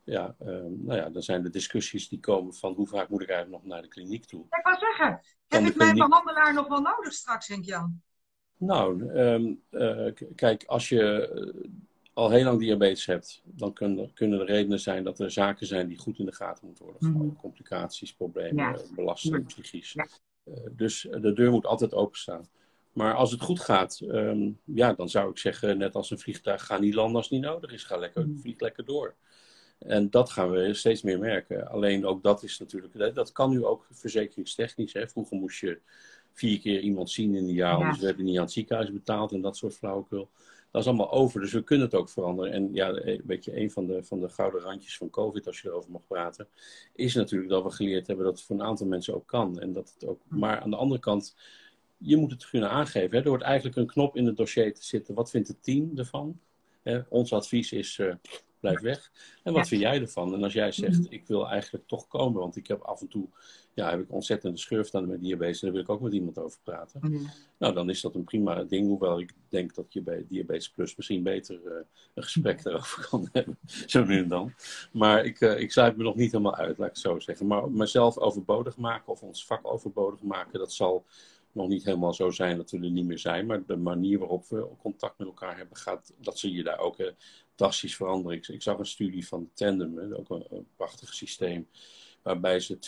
[0.05, 3.29] ja, ehm, nou ja, dan zijn de discussies die komen van hoe vaak moet ik
[3.29, 4.45] eigenlijk nog naar de kliniek toe.
[4.51, 8.03] Ik wou zeggen, heb ik mijn behandelaar nog wel nodig straks, denk Jan?
[8.65, 11.71] Nou, ehm, eh, kijk, als je eh,
[12.13, 15.89] al heel lang diabetes hebt, dan kunnen, kunnen er redenen zijn dat er zaken zijn
[15.89, 17.33] die goed in de gaten moeten worden gehouden.
[17.33, 17.41] Mhm.
[17.41, 18.77] Complicaties, problemen, ja.
[18.95, 19.95] belasting, psychisch.
[19.95, 22.49] Eh, dus de deur moet altijd openstaan.
[22.93, 26.67] Maar als het goed gaat, ehm, ja, dan zou ik zeggen, net als een vliegtuig,
[26.67, 27.85] ga niet landen als het niet nodig is.
[27.85, 28.39] Ga lekker, mhm.
[28.39, 29.15] vlieg lekker door.
[29.79, 31.69] En dat gaan we steeds meer merken.
[31.69, 34.93] Alleen ook dat is natuurlijk, dat kan nu ook verzekeringstechnisch.
[34.93, 35.09] Hè.
[35.09, 35.81] Vroeger moest je
[36.33, 39.33] vier keer iemand zien in een jaar, anders werd er niet aan het ziekenhuis betaald
[39.33, 40.29] en dat soort flauwekul.
[40.71, 42.53] Dat is allemaal over, dus we kunnen het ook veranderen.
[42.53, 42.93] En ja,
[43.25, 46.07] weet je, een van de, van de gouden randjes van COVID, als je erover mag
[46.07, 46.49] praten,
[46.95, 49.61] is natuurlijk dat we geleerd hebben dat het voor een aantal mensen ook kan.
[49.61, 51.37] En dat het ook, maar aan de andere kant,
[51.97, 53.17] je moet het kunnen aangeven.
[53.17, 53.23] Hè.
[53.23, 55.15] Er wordt eigenlijk een knop in het dossier te zitten.
[55.15, 56.41] Wat vindt het team ervan?
[56.83, 58.15] Hè, ons advies is, uh,
[58.61, 59.13] blijf weg.
[59.43, 60.35] En wat vind jij ervan?
[60.35, 61.13] En als jij zegt, mhm.
[61.13, 63.29] ik wil eigenlijk toch komen, want ik heb af en toe,
[63.75, 66.39] ja, heb ik ontzettende schurft aan met diabetes en daar wil ik ook met iemand
[66.39, 67.01] over praten.
[67.03, 67.25] Mhm.
[67.59, 70.97] Nou, dan is dat een prima ding, hoewel ik denk dat je bij Diabetes Plus
[70.97, 71.73] misschien beter uh,
[72.15, 74.53] een gesprek daarover kan hebben, zo nu en dan.
[74.93, 77.47] Maar ik, uh, ik sluit me nog niet helemaal uit, laat ik het zo zeggen.
[77.47, 81.05] Maar mezelf overbodig maken of ons vak overbodig maken, dat zal
[81.53, 83.47] nog niet helemaal zo zijn dat we er niet meer zijn.
[83.47, 86.99] Maar de manier waarop we contact met elkaar hebben, gaat, dat zie je daar ook
[86.99, 87.09] uh,
[87.55, 88.39] drastisch veranderen.
[88.39, 91.69] Ik, ik, zag een studie van Tandem, ook een, prachtig systeem,
[92.23, 92.79] waarbij ze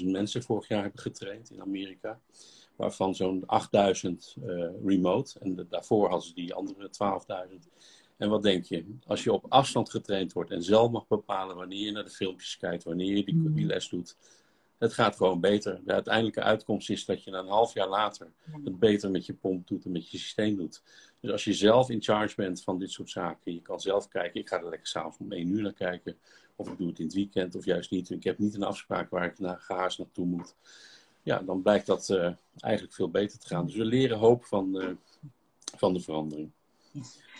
[0.00, 2.20] 20.000 mensen vorig jaar hebben getraind in Amerika.
[2.76, 5.38] Waarvan zo'n 8000 uh, eh, remote.
[5.40, 6.90] En daarvoor hadden ze die andere
[7.50, 7.68] 12.000.
[8.16, 8.84] En wat denk je?
[9.06, 12.56] Als je op afstand getraind wordt en zelf mag bepalen wanneer je naar de filmpjes
[12.56, 13.70] kijkt, wanneer je die, die mm.
[13.70, 14.16] les doet,
[14.78, 15.80] het gaat gewoon beter.
[15.84, 18.32] De uiteindelijke uitkomst is dat je een half jaar later
[18.64, 20.82] het beter met je pomp doet en met je systeem doet.
[21.20, 24.40] Dus als je zelf in charge bent van dit soort zaken, je kan zelf kijken,
[24.40, 26.18] ik ga er lekker s'avonds om één uur naar kijken,
[26.58, 28.10] of ik doe het in het weekend of juist niet.
[28.10, 30.54] Ik heb niet een afspraak waar ik naar gehaast naartoe moet.
[31.22, 33.66] Ja, dan blijkt dat uh, eigenlijk veel beter te gaan.
[33.66, 34.90] Dus we leren hoop van, uh,
[35.76, 36.50] van de verandering.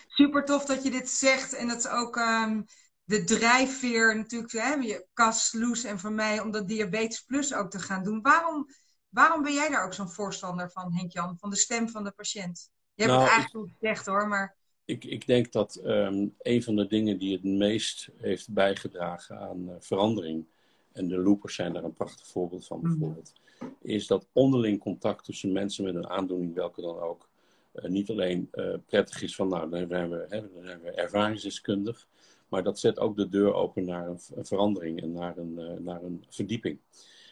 [0.07, 2.65] Super tof dat je dit zegt en dat ook um,
[3.03, 7.69] de drijfveer natuurlijk, hè, je Cas, Loes en van mij, om dat Diabetes Plus ook
[7.69, 8.21] te gaan doen.
[8.21, 8.67] Waarom,
[9.09, 12.69] waarom ben jij daar ook zo'n voorstander van, Henk-Jan, van de stem van de patiënt?
[12.93, 14.57] Je hebt het nou, eigenlijk al gezegd hoor, maar...
[14.89, 19.69] Ik, ik denk dat ehm, een van de dingen die het meest heeft bijgedragen aan
[19.69, 20.45] uh, verandering,
[20.91, 22.89] en de loopers zijn daar een prachtig voorbeeld van mhm.
[22.89, 23.33] bijvoorbeeld,
[23.81, 27.29] is dat onderling contact tussen mensen met een aandoening, welke dan ook,
[27.73, 30.91] uh, niet alleen uh, prettig is van, nou, dan zijn we, hè, dan zijn we
[30.91, 32.07] ervaringsdeskundig,
[32.47, 36.03] maar dat zet ook de deur open naar een, verandering en naar een, uh, naar
[36.03, 36.79] een verdieping.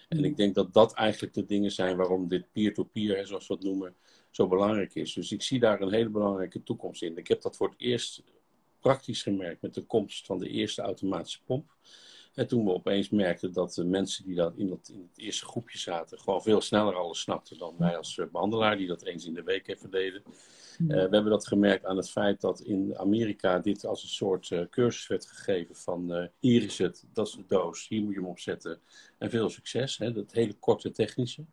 [0.10, 3.64] En ik denk dat dat eigenlijk de dingen zijn waarom dit peer-to-peer, zoals we het
[3.64, 3.96] noemen,
[4.38, 5.14] zo belangrijk is.
[5.14, 7.18] Dus ik zie daar een hele belangrijke toekomst in.
[7.18, 8.24] Ik heb dat voor het eerst
[8.80, 11.76] praktisch gemerkt met de komst van de eerste automatische pomp.
[12.34, 15.46] En toen we opeens merkten dat de mensen die dat in, dat in het eerste
[15.46, 19.26] groepje zaten, gewoon veel sneller alles snapten dan wij als eh, behandelaar, die dat eens
[19.26, 20.24] in de week even deden.
[20.80, 24.50] Uh, we hebben dat gemerkt aan het feit dat in Amerika dit als een soort
[24.50, 28.14] uh, cursus werd gegeven van uh, hier is het, dat is de doos, hier moet
[28.14, 28.80] je hem opzetten
[29.18, 29.98] en veel succes.
[29.98, 31.46] Hè, dat hele korte technische.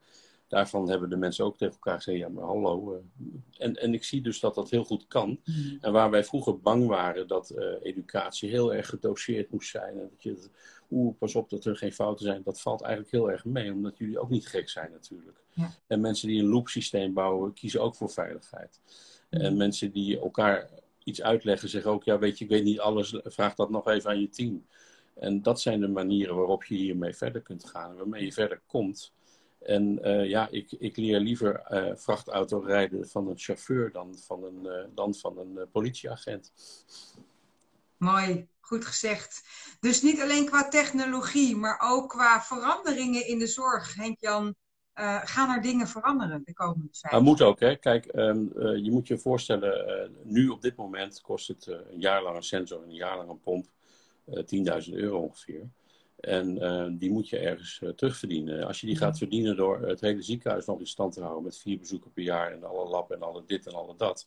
[0.55, 3.03] Daarvan hebben de mensen ook tegen elkaar gezegd, ja maar hallo.
[3.59, 5.41] en, en ik zie dus dat dat heel goed kan.
[5.45, 5.79] Mm.
[5.81, 9.99] En waar wij vroeger bang waren dat educatie heel erg gedoseerd moest zijn.
[9.99, 10.49] En dat je,
[10.91, 12.43] oeh, pas op dat er geen fouten zijn.
[12.43, 15.43] Dat valt eigenlijk heel erg mee, omdat jullie ook niet gek zijn natuurlijk.
[15.51, 15.71] Ja.
[15.87, 18.81] En mensen die een loopsysteem bouwen, kiezen ook voor veiligheid.
[19.31, 20.71] En mensen die elkaar
[21.05, 24.11] iets uitleggen zeggen ook, ja weet je, ik weet niet alles, vraag dat nog even
[24.11, 24.67] aan je team.
[25.15, 29.13] En dat zijn de manieren waarop je hiermee verder kunt gaan, waarmee je verder komt.
[29.65, 34.45] En uh, ja, ik, ik leer liever uh, vrachtauto rijden van een chauffeur dan van
[34.45, 36.53] een, uh, dan van een politieagent.
[37.97, 39.43] Mooi, goed gezegd.
[39.81, 44.55] Dus niet alleen qua technologie, maar ook qua veranderingen in de zorg, Henk-Jan.
[45.25, 47.13] Gaan er dingen veranderen de komende tijd?
[47.13, 47.77] Dat moet ook, hè.
[47.77, 52.23] Kijk, um, uh, je moet je voorstellen, nu op dit moment kost het een jaar
[52.23, 53.67] lang een sensor en een jaar lang een pomp
[54.87, 55.69] 10.000 euro ongeveer.
[56.27, 58.67] En die moet je ergens terugverdienen.
[58.67, 61.59] Als je die gaat verdienen door het hele ziekenhuis nog in stand te houden met
[61.59, 64.27] vier bezoeken per jaar en alle lab en alle dit en alle dat,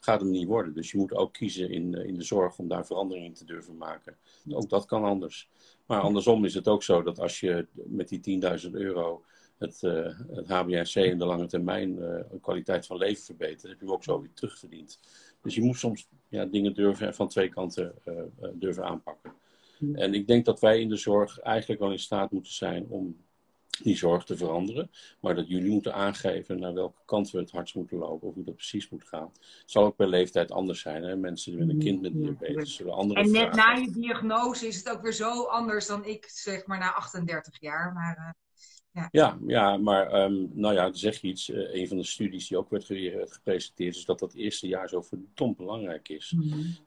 [0.00, 0.74] gaat hem niet worden.
[0.74, 3.76] Dus je moet ook kiezen in, in de zorg om daar verandering in te durven
[3.76, 4.16] maken.
[4.50, 5.48] Ook dat kan anders.
[5.86, 9.24] Maar andersom is het ook zo dat als je met die 10.000 euro
[9.58, 11.98] het, uh, het HBNC in de lange termijn
[12.40, 15.00] kwaliteit van leven verbeteren, heb je ook zo weer terugverdiend.
[15.42, 17.94] Dus je moet soms ja, dingen durven van twee kanten
[18.54, 19.32] durven aanpakken.
[19.92, 23.16] En ik denk dat wij in de zorg eigenlijk wel in staat moeten zijn om
[23.82, 24.90] die zorg te veranderen.
[25.20, 28.28] Maar dat jullie moeten aangeven naar welke kant we het hardst moeten lopen.
[28.28, 29.30] Of hoe dat precies moet gaan.
[29.32, 31.02] Het zal ook per leeftijd anders zijn.
[31.02, 31.16] Hè?
[31.16, 34.76] Mensen met een kind met diabetes zullen andere En net vragen na je diagnose is
[34.76, 37.92] het ook weer zo anders dan ik, zeg maar, na 38 jaar.
[37.92, 38.36] Maar
[39.02, 41.50] eh, Ja, ja, maar ehm, nou ja, zeg je iets.
[41.50, 44.66] Eh, een van de studies die ook werd ge- werd gepresenteerd is dat dat eerste
[44.68, 46.34] jaar zo verdomd belangrijk is.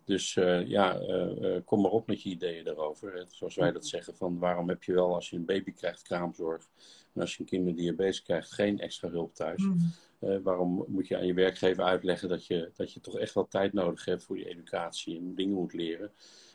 [0.05, 3.13] Dus eh, ja, eh, eh, kom maar op met je ideeën daarover.
[3.13, 3.23] Hè.
[3.27, 6.67] Zoals wij dat zeggen, van waarom heb je wel als je een baby krijgt kraamzorg
[7.13, 9.61] en als je een kind met diabetes krijgt geen extra hulp thuis?
[9.63, 9.77] Mhm.
[10.19, 13.47] Eh, waarom moet je aan je werkgever uitleggen dat je, dat je toch echt wel
[13.47, 16.11] tijd nodig hebt voor je educatie en dingen moet leren?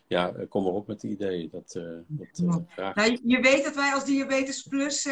[0.09, 1.49] Ja, eh, kom maar op met die ideeën.
[1.51, 2.95] Dat, eh dat eh, graag.
[2.95, 5.05] Nou, je- weet dat wij als Diabetes Plus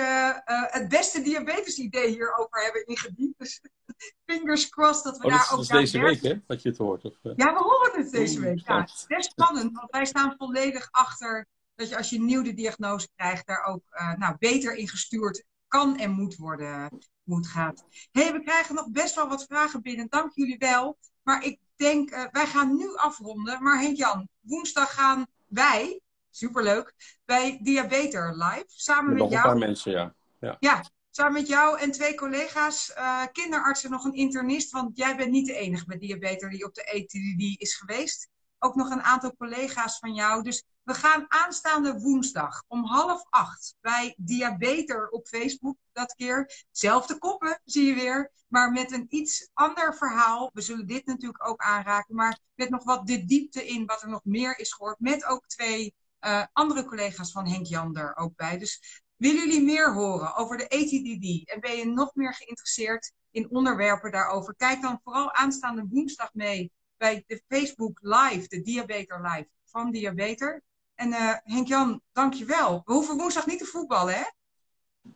[0.66, 3.34] het beste diabetes-idee hierover hebben ingediend.
[3.38, 3.60] Dus
[4.26, 6.40] fingers crossed dat we Oh, daar ook dat is deze week, hè?
[6.46, 7.04] Dat je het hoort.
[7.04, 7.14] Of?
[7.22, 8.58] Ja, we horen het deze week.
[8.66, 12.42] Ja, het is best spannend, want wij staan volledig achter dat je als je nieuw
[12.42, 13.82] de diagnose krijgt, daar ook
[14.18, 16.88] nou, beter in gestuurd kan en moet worden
[17.24, 17.84] hoe het gaat.
[18.12, 20.06] hey, we krijgen nog best wel wat vragen binnen.
[20.08, 20.98] Dank jullie wel.
[21.22, 23.62] Maar ik denk, eh, wij gaan nu afronden.
[23.62, 28.64] Maar Henk-Jan, woensdag gaan wij, superleuk, bij Diabeter live.
[28.66, 29.66] Samen Met met nog een paar jou.
[29.66, 30.56] mensen, ja.
[30.60, 34.70] Ja, samen met jou en twee collega's, eh, kinderartsen, nog een internist.
[34.70, 38.28] Want jij bent niet de enige met diabetes die op de ETD is geweest.
[38.58, 40.42] Ook nog een aantal collega's van jou.
[40.42, 45.76] Dus we gaan aanstaande woensdag om half acht bij Diabeter op Facebook.
[45.92, 46.64] Dat keer.
[46.70, 48.32] Zelfde koppen zie je weer.
[48.48, 50.50] Maar met een iets ander verhaal.
[50.52, 52.14] We zullen dit natuurlijk ook aanraken.
[52.14, 55.00] Maar met nog wat de diepte in wat er nog meer is gehoord.
[55.00, 58.58] Met ook twee eh, andere collega's van Henk Jan er ook bij.
[58.58, 63.50] Dus Willen jullie meer horen over de ATDD en ben je nog meer geïnteresseerd in
[63.50, 64.54] onderwerpen daarover?
[64.56, 70.62] Kijk dan vooral aanstaande woensdag mee bij de Facebook Live, de Diabeter Live van Diabeter.
[70.94, 72.82] En eh Henk-Jan, dankjewel.
[72.84, 74.22] We hoeven woensdag niet te voetballen, hè?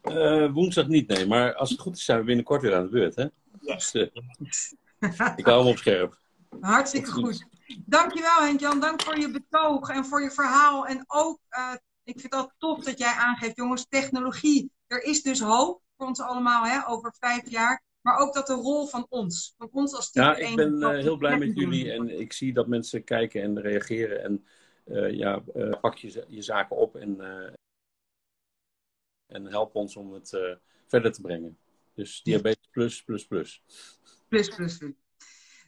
[0.00, 1.26] Eh, woensdag niet, nee.
[1.26, 3.26] Maar als het goed is, zijn we binnenkort weer aan de beurt, hè?
[3.60, 4.02] Dus, eh,
[5.36, 6.18] ik hou hem op scherp.
[6.60, 7.46] Hartstikke goed.
[7.86, 10.86] Dankjewel Henk-Jan, dank voor je betoog en voor je verhaal.
[10.86, 11.40] En ook,
[12.04, 14.70] ik vind het tof dat jij aangeeft, jongens, technologie.
[14.86, 17.82] Er is dus hoop voor ons allemaal hè, over vijf jaar.
[18.00, 20.50] Maar ook dat de rol van ons, van ons als type Ja, 1...
[20.50, 24.24] ik ben dat heel blij met jullie en ik zie dat mensen kijken en reageren.
[24.24, 24.46] En
[24.88, 27.52] ja, eh, pak je, je zaken op en, eh,
[29.26, 30.54] en help ons om het eh,
[30.86, 31.58] verder te brengen.
[31.94, 33.62] Dus diabetes plus, plus, plus.
[34.28, 34.92] Plus, plus, plus.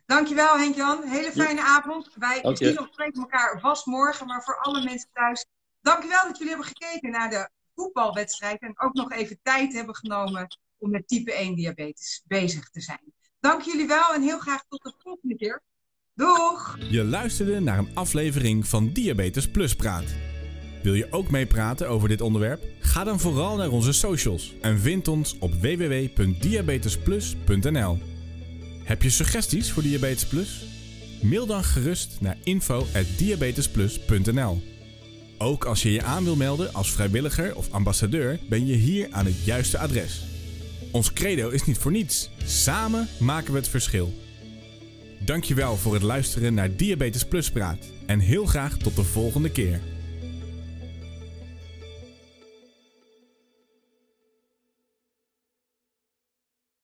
[0.07, 1.03] Dankjewel Henk-Jan.
[1.03, 2.15] Hele fijne avond.
[2.15, 4.27] Wij zien of spreken elkaar vast morgen.
[4.27, 5.47] Maar voor alle mensen thuis,
[5.81, 8.61] dankjewel dat jullie hebben gekeken naar de voetbalwedstrijd.
[8.61, 13.13] En ook nog even tijd hebben genomen om met type 1 diabetes bezig te zijn.
[13.41, 15.63] Dank jullie wel en heel graag tot de volgende keer.
[16.21, 16.79] Doeg!
[16.91, 20.05] Je luisterde naar een aflevering van Diabetes Plus Praat.
[20.83, 22.65] Wil je ook meepraten over dit onderwerp?
[22.81, 27.99] Ga dan vooral naar onze socials en vind ons op www.diabetesplus.nl.
[28.85, 30.65] Heb je suggesties voor Diabetes Plus?
[31.23, 34.63] Mail dan gerust naar info@diabetesplus.nl.
[35.39, 39.27] Ook als je je aan wil melden als vrijwilliger of ambassadeur, ben je hier aan
[39.27, 40.25] het juiste adres.
[40.93, 42.31] Ons credo is niet voor niets.
[42.45, 44.20] Samen maken we het verschil.
[45.25, 49.81] Dankjewel voor het luisteren naar Diabetes Plus Praat en heel graag tot de volgende keer.